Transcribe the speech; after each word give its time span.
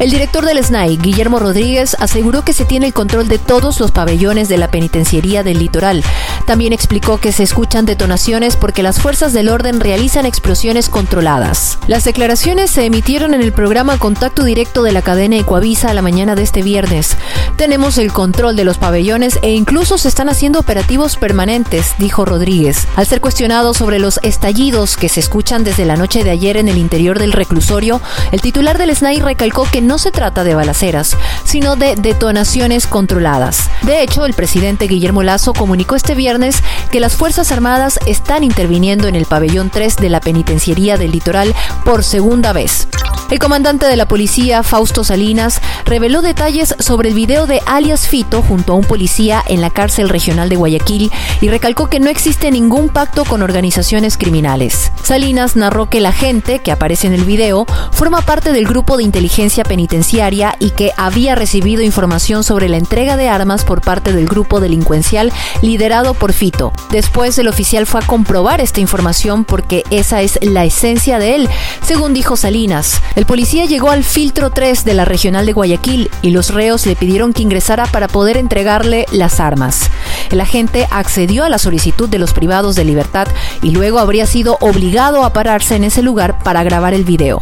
El 0.00 0.10
director 0.10 0.44
del 0.44 0.62
SNAI, 0.62 0.96
Guillermo 0.96 1.38
Rodríguez, 1.38 1.96
aseguró 2.00 2.44
que 2.44 2.52
se 2.52 2.64
tiene 2.64 2.86
el 2.86 2.92
control 2.92 3.28
de 3.28 3.38
todos 3.38 3.78
los 3.78 3.92
pabellones 3.92 4.48
de 4.48 4.58
la 4.58 4.68
penitenciaría 4.68 5.44
del 5.44 5.60
litoral. 5.60 6.02
También 6.46 6.72
explicó 6.72 7.18
que 7.18 7.30
se 7.30 7.44
escuchan 7.44 7.86
detonaciones 7.86 8.56
porque 8.56 8.82
las 8.82 9.00
fuerzas 9.00 9.32
del 9.32 9.48
orden 9.48 9.80
realizan 9.80 10.26
explosiones 10.26 10.88
controladas. 10.88 11.78
Las 11.86 12.04
declaraciones 12.04 12.70
se 12.70 12.84
emitieron 12.84 13.34
en 13.34 13.40
el 13.40 13.52
programa 13.52 13.96
Contacto 13.98 14.42
Directo 14.42 14.82
de 14.82 14.92
la 14.92 15.00
cadena 15.00 15.36
Ecuavisa 15.36 15.90
a 15.90 15.94
la 15.94 16.02
mañana 16.02 16.34
de 16.34 16.42
este 16.42 16.62
viernes. 16.62 17.16
Tenemos 17.56 17.96
el 17.96 18.12
control 18.12 18.56
de 18.56 18.64
los 18.64 18.78
pabellones 18.78 19.38
e 19.42 19.52
incluso 19.52 19.96
se 19.96 20.08
están 20.08 20.28
haciendo 20.28 20.58
operativos 20.58 21.16
permanentes, 21.16 21.94
dijo 21.98 22.24
Rodríguez. 22.24 22.88
Al 22.96 23.06
ser 23.06 23.20
cuestionado 23.20 23.74
sobre 23.74 24.00
los 24.00 24.18
estallidos 24.22 24.96
que 24.96 25.08
se 25.08 25.20
escuchan 25.20 25.62
desde 25.62 25.84
la 25.84 25.96
noche 25.96 26.24
de 26.24 26.30
ayer 26.30 26.56
en 26.56 26.68
el 26.68 26.78
interior 26.78 27.18
del 27.18 27.32
reclusorio, 27.32 28.00
el 28.32 28.40
titular 28.40 28.76
del 28.76 28.94
SNAI 28.94 29.20
recalcó 29.20 29.68
que 29.70 29.83
no 29.86 29.98
se 29.98 30.10
trata 30.10 30.44
de 30.44 30.54
balaceras, 30.54 31.16
sino 31.44 31.76
de 31.76 31.96
detonaciones 31.96 32.86
controladas. 32.86 33.70
De 33.82 34.02
hecho, 34.02 34.24
el 34.26 34.34
presidente 34.34 34.86
Guillermo 34.86 35.22
Lazo 35.22 35.52
comunicó 35.52 35.94
este 35.94 36.14
viernes 36.14 36.62
que 36.90 37.00
las 37.00 37.16
Fuerzas 37.16 37.52
Armadas 37.52 37.98
están 38.06 38.44
interviniendo 38.44 39.08
en 39.08 39.14
el 39.14 39.26
pabellón 39.26 39.70
3 39.70 39.96
de 39.96 40.08
la 40.08 40.20
penitenciaría 40.20 40.96
del 40.96 41.12
litoral 41.12 41.54
por 41.84 42.04
segunda 42.04 42.52
vez. 42.52 42.88
El 43.30 43.38
comandante 43.38 43.86
de 43.86 43.96
la 43.96 44.06
policía, 44.06 44.62
Fausto 44.62 45.02
Salinas, 45.02 45.60
reveló 45.86 46.20
detalles 46.20 46.74
sobre 46.78 47.08
el 47.08 47.14
video 47.14 47.46
de 47.46 47.62
alias 47.66 48.06
Fito 48.06 48.42
junto 48.42 48.72
a 48.72 48.76
un 48.76 48.84
policía 48.84 49.42
en 49.48 49.60
la 49.60 49.70
cárcel 49.70 50.08
regional 50.08 50.48
de 50.48 50.56
Guayaquil 50.56 51.10
y 51.40 51.48
recalcó 51.48 51.88
que 51.88 52.00
no 52.00 52.10
existe 52.10 52.50
ningún 52.50 52.90
pacto 52.90 53.24
con 53.24 53.42
organizaciones 53.42 54.18
criminales. 54.18 54.92
Salinas 55.02 55.56
narró 55.56 55.88
que 55.88 56.00
la 56.00 56.12
gente 56.12 56.58
que 56.58 56.70
aparece 56.70 57.06
en 57.06 57.14
el 57.14 57.24
video 57.24 57.66
forma 57.92 58.20
parte 58.20 58.52
del 58.52 58.66
grupo 58.66 58.96
de 58.96 59.04
inteligencia 59.04 59.64
penitenciaria 59.64 60.54
y 60.60 60.70
que 60.70 60.92
había 60.96 61.34
recibido 61.34 61.82
información 61.82 62.44
sobre 62.44 62.68
la 62.68 62.76
entrega 62.76 63.16
de 63.16 63.28
armas 63.28 63.64
por 63.64 63.80
parte 63.80 64.12
del 64.12 64.26
grupo 64.26 64.60
delincuencial 64.60 65.32
liderado 65.62 66.14
por 66.14 66.32
Fito. 66.32 66.72
Después 66.90 67.38
el 67.38 67.48
oficial 67.48 67.86
fue 67.86 68.00
a 68.00 68.06
comprobar 68.06 68.60
esta 68.60 68.80
información 68.80 69.44
porque 69.44 69.82
esa 69.90 70.22
es 70.22 70.38
la 70.42 70.64
esencia 70.64 71.18
de 71.18 71.34
él, 71.34 71.48
según 71.82 72.14
dijo 72.14 72.36
Salinas. 72.36 73.00
El 73.14 73.26
policía 73.26 73.64
llegó 73.64 73.90
al 73.90 74.02
filtro 74.02 74.50
3 74.50 74.84
de 74.84 74.94
la 74.94 75.04
regional 75.04 75.46
de 75.46 75.52
Guayaquil 75.52 76.10
y 76.20 76.30
los 76.30 76.52
reos 76.52 76.84
le 76.84 76.96
pidieron 76.96 77.32
que 77.32 77.42
ingresara 77.42 77.86
para 77.86 78.08
poder 78.08 78.36
entregarle 78.36 79.06
las 79.12 79.38
armas. 79.38 79.88
El 80.32 80.40
agente 80.40 80.88
accedió 80.90 81.44
a 81.44 81.48
la 81.48 81.58
solicitud 81.58 82.08
de 82.08 82.18
los 82.18 82.32
privados 82.32 82.74
de 82.74 82.84
libertad 82.84 83.28
y 83.62 83.70
luego 83.70 84.00
habría 84.00 84.26
sido 84.26 84.58
obligado 84.60 85.24
a 85.24 85.32
pararse 85.32 85.76
en 85.76 85.84
ese 85.84 86.02
lugar 86.02 86.40
para 86.40 86.64
grabar 86.64 86.92
el 86.92 87.04
video. 87.04 87.40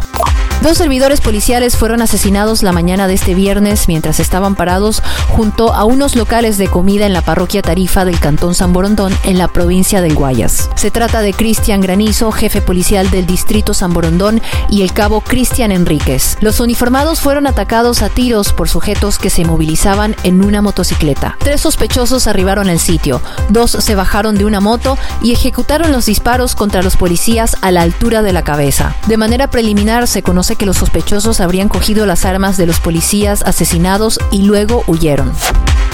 Dos 0.63 0.79
servidores 0.79 1.21
policiales 1.21 1.77
fueron 1.77 2.03
asesinados 2.03 2.63
la 2.63 2.71
mañana 2.71 3.09
de 3.09 3.15
este 3.15 3.35
viernes 3.35 3.89
mientras 3.89 4.21
estaban 4.21 4.55
parados 4.55 5.03
junto 5.29 5.75
a 5.75 5.83
unos 5.83 6.15
locales 6.15 6.57
de 6.57 6.69
comida 6.69 7.05
en 7.05 7.13
la 7.13 7.21
parroquia 7.21 7.63
Tarifa 7.63 8.05
del 8.05 8.21
Cantón 8.21 8.55
San 8.55 8.73
Borondón 8.73 9.13
en 9.25 9.39
la 9.39 9.49
provincia 9.49 10.01
del 10.01 10.15
Guayas. 10.15 10.71
Se 10.77 10.93
trata 10.93 11.21
de 11.21 11.33
Cristian 11.33 11.81
Granizo, 11.81 12.31
jefe 12.31 12.63
policial 12.63 13.11
del 13.11 13.27
distrito 13.27 13.75
San 13.75 13.93
Borondón, 13.93 14.41
y 14.69 14.83
el 14.83 14.93
cabo 14.93 15.21
Cristian 15.21 15.73
Enríquez. 15.73 16.37
Los 16.41 16.61
uniformados 16.61 17.21
fueron 17.21 17.49
atacados 17.49 18.01
a 18.03 18.09
tiros 18.09 18.53
por 18.53 18.69
sujetos 18.69 19.19
que 19.19 19.31
se 19.31 19.45
movilizaban 19.45 20.15
en 20.23 20.45
una 20.45 20.63
motocicleta. 20.63 21.37
Tres 21.41 21.61
sospechosos 21.63 22.29
arribaron 22.29 22.69
al 22.69 22.79
sitio, 22.79 23.21
dos 23.49 23.73
se 23.73 23.97
bajaron 23.97 24.37
de 24.37 24.45
una 24.45 24.61
moto 24.61 24.97
y 25.23 25.33
ejecutaron 25.33 25.91
los 25.91 26.07
disparos 26.07 26.55
contra 26.55 26.83
los 26.83 26.97
policías 26.97 27.57
a 27.63 27.73
la 27.73 27.83
altura 27.83 28.23
de 28.23 28.33
la 28.33 28.43
cabeza. 28.43 28.95
De 29.09 29.17
manera 29.17 29.51
preliminar 29.51 30.07
se 30.07 30.23
conoce 30.23 30.52
que 30.57 30.67
los 30.67 30.77
sospechosos 30.77 31.41
habrían 31.41 31.69
cogido 31.69 32.07
las 32.07 32.25
armas 32.25 32.57
de 32.57 32.67
los 32.67 32.81
policías 32.81 33.43
asesinados 33.43 34.19
y 34.31 34.43
luego 34.43 34.85
huyeron. 34.87 35.33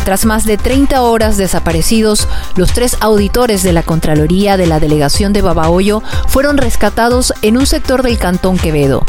Tras 0.04 0.24
más 0.24 0.44
de 0.44 0.56
30 0.56 1.02
horas 1.02 1.36
desaparecidos, 1.36 2.28
los 2.56 2.72
tres 2.72 2.96
auditores 3.00 3.62
de 3.62 3.74
la 3.74 3.82
Contraloría 3.82 4.56
de 4.56 4.66
la 4.66 4.80
Delegación 4.80 5.32
de 5.32 5.42
Babahoyo 5.42 6.02
fueron 6.28 6.56
rescatados 6.56 7.34
en 7.42 7.58
un 7.58 7.66
sector 7.66 8.02
del 8.02 8.18
Cantón 8.18 8.56
Quevedo. 8.56 9.04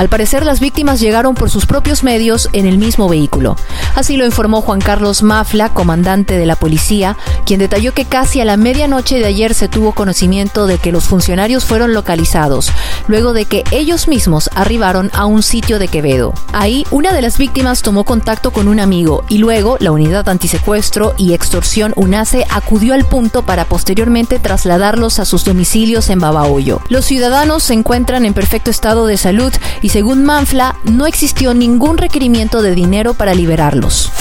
Al 0.00 0.08
parecer, 0.08 0.46
las 0.46 0.60
víctimas 0.60 0.98
llegaron 0.98 1.34
por 1.34 1.50
sus 1.50 1.66
propios 1.66 2.02
medios 2.04 2.48
en 2.54 2.64
el 2.64 2.78
mismo 2.78 3.06
vehículo. 3.06 3.56
Así 3.94 4.16
lo 4.16 4.24
informó 4.24 4.62
Juan 4.62 4.80
Carlos 4.80 5.22
Mafla, 5.22 5.74
comandante 5.74 6.38
de 6.38 6.46
la 6.46 6.56
policía, 6.56 7.18
quien 7.44 7.60
detalló 7.60 7.92
que 7.92 8.06
casi 8.06 8.40
a 8.40 8.46
la 8.46 8.56
medianoche 8.56 9.18
de 9.18 9.26
ayer 9.26 9.52
se 9.52 9.68
tuvo 9.68 9.92
conocimiento 9.92 10.66
de 10.66 10.78
que 10.78 10.90
los 10.90 11.04
funcionarios 11.04 11.66
fueron 11.66 11.92
localizados, 11.92 12.72
luego 13.08 13.34
de 13.34 13.44
que 13.44 13.62
ellos 13.72 14.08
mismos 14.08 14.48
arribaron 14.54 15.10
a 15.12 15.26
un 15.26 15.42
sitio 15.42 15.78
de 15.78 15.88
Quevedo. 15.88 16.32
Ahí, 16.54 16.86
una 16.90 17.12
de 17.12 17.20
las 17.20 17.36
víctimas 17.36 17.82
tomó 17.82 18.04
contacto 18.04 18.52
con 18.52 18.68
un 18.68 18.80
amigo 18.80 19.24
y 19.28 19.36
luego 19.36 19.76
la 19.80 19.92
unidad 19.92 20.30
antisecuestro 20.30 21.12
y 21.18 21.34
extorsión 21.34 21.92
UNACE 21.96 22.46
acudió 22.48 22.94
al 22.94 23.04
punto 23.04 23.42
para 23.42 23.66
posteriormente 23.66 24.38
trasladarlos 24.38 25.18
a 25.18 25.26
sus 25.26 25.44
domicilios 25.44 26.08
en 26.08 26.20
Babahoyo. 26.20 26.80
Los 26.88 27.04
ciudadanos 27.04 27.64
se 27.64 27.74
encuentran 27.74 28.24
en 28.24 28.32
perfecto 28.32 28.70
estado 28.70 29.04
de 29.04 29.18
salud 29.18 29.52
según 29.90 30.22
Manfla, 30.22 30.76
no 30.84 31.08
existió 31.08 31.52
ningún 31.52 31.98
requerimiento 31.98 32.62
de 32.62 32.76
dinero 32.76 33.14
para 33.14 33.34
liberarlos. 33.34 34.12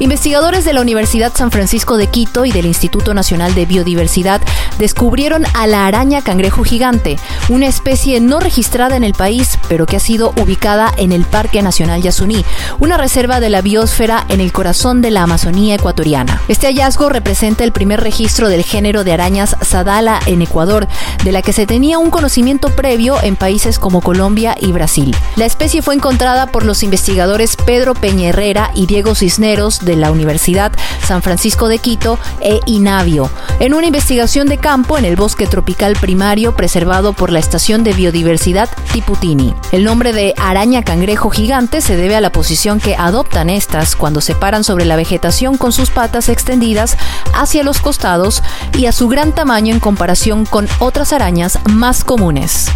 Investigadores 0.00 0.64
de 0.64 0.72
la 0.72 0.80
Universidad 0.80 1.32
San 1.36 1.52
Francisco 1.52 1.96
de 1.96 2.08
Quito 2.08 2.44
y 2.44 2.50
del 2.50 2.66
Instituto 2.66 3.14
Nacional 3.14 3.54
de 3.54 3.64
Biodiversidad 3.64 4.42
descubrieron 4.78 5.44
a 5.54 5.66
la 5.66 5.86
araña 5.86 6.22
cangrejo 6.22 6.64
gigante, 6.64 7.18
una 7.48 7.66
especie 7.66 8.20
no 8.20 8.40
registrada 8.40 8.96
en 8.96 9.04
el 9.04 9.12
país, 9.12 9.58
pero 9.68 9.86
que 9.86 9.96
ha 9.96 10.00
sido 10.00 10.32
ubicada 10.40 10.92
en 10.96 11.12
el 11.12 11.24
Parque 11.24 11.62
Nacional 11.62 12.02
Yasuní, 12.02 12.44
una 12.78 12.96
reserva 12.96 13.40
de 13.40 13.50
la 13.50 13.62
biosfera 13.62 14.24
en 14.28 14.40
el 14.40 14.52
corazón 14.52 15.02
de 15.02 15.10
la 15.10 15.22
Amazonía 15.22 15.74
ecuatoriana. 15.74 16.40
Este 16.48 16.66
hallazgo 16.66 17.08
representa 17.08 17.64
el 17.64 17.72
primer 17.72 18.00
registro 18.00 18.48
del 18.48 18.62
género 18.62 19.04
de 19.04 19.12
arañas 19.12 19.56
Sadala 19.62 20.20
en 20.26 20.42
Ecuador, 20.42 20.88
de 21.24 21.32
la 21.32 21.42
que 21.42 21.52
se 21.52 21.66
tenía 21.66 21.98
un 21.98 22.10
conocimiento 22.10 22.70
previo 22.70 23.22
en 23.22 23.36
países 23.36 23.78
como 23.78 24.00
Colombia 24.00 24.56
y 24.60 24.72
Brasil. 24.72 25.14
La 25.36 25.46
especie 25.46 25.82
fue 25.82 25.94
encontrada 25.94 26.46
por 26.46 26.64
los 26.64 26.82
investigadores 26.82 27.56
Pedro 27.56 27.94
Peña 27.94 28.28
Herrera 28.28 28.70
y 28.74 28.86
Diego 28.86 29.14
Cisneros 29.14 29.84
de 29.84 29.96
la 29.96 30.10
Universidad 30.10 30.72
San 31.06 31.22
Francisco 31.22 31.68
de 31.68 31.78
Quito 31.78 32.18
e 32.40 32.60
INAVIO, 32.66 33.30
en 33.60 33.74
una 33.74 33.86
investigación 33.86 34.48
de 34.48 34.58
campo 34.64 34.96
en 34.96 35.04
el 35.04 35.14
bosque 35.14 35.46
tropical 35.46 35.94
primario 36.00 36.56
preservado 36.56 37.12
por 37.12 37.30
la 37.30 37.38
Estación 37.38 37.84
de 37.84 37.92
Biodiversidad 37.92 38.70
Tiputini. 38.94 39.54
El 39.72 39.84
nombre 39.84 40.14
de 40.14 40.32
araña 40.38 40.82
cangrejo 40.82 41.28
gigante 41.28 41.82
se 41.82 41.98
debe 41.98 42.16
a 42.16 42.22
la 42.22 42.32
posición 42.32 42.80
que 42.80 42.96
adoptan 42.96 43.50
estas 43.50 43.94
cuando 43.94 44.22
se 44.22 44.34
paran 44.34 44.64
sobre 44.64 44.86
la 44.86 44.96
vegetación 44.96 45.58
con 45.58 45.70
sus 45.70 45.90
patas 45.90 46.30
extendidas 46.30 46.96
hacia 47.34 47.62
los 47.62 47.82
costados 47.82 48.42
y 48.78 48.86
a 48.86 48.92
su 48.92 49.06
gran 49.06 49.34
tamaño 49.34 49.74
en 49.74 49.80
comparación 49.80 50.46
con 50.46 50.66
otras 50.78 51.12
arañas 51.12 51.58
más 51.68 52.02
comunes. 52.02 52.70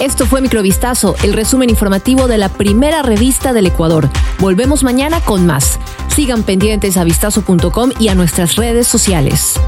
Esto 0.00 0.24
fue 0.24 0.40
Microvistazo, 0.40 1.16
el 1.22 1.34
resumen 1.34 1.68
informativo 1.68 2.28
de 2.28 2.38
la 2.38 2.48
primera 2.48 3.02
revista 3.02 3.52
del 3.52 3.66
Ecuador. 3.66 4.08
Volvemos 4.38 4.82
mañana 4.82 5.20
con 5.20 5.44
más. 5.44 5.78
Sigan 6.08 6.44
pendientes 6.44 6.96
a 6.96 7.04
vistazo.com 7.04 7.90
y 7.98 8.08
a 8.08 8.14
nuestras 8.14 8.56
redes 8.56 8.88
sociales. 8.88 9.60